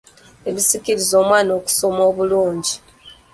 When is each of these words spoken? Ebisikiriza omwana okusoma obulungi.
Ebisikiriza 0.49 1.13
omwana 1.21 1.51
okusoma 1.59 2.01
obulungi. 2.09 2.73